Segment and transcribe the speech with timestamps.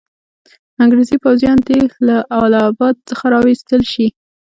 [0.83, 4.07] انګریزي پوځیان دي له اله اباد څخه را وایستل شي.